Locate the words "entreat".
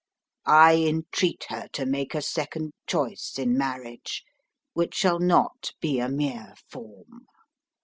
0.77-1.45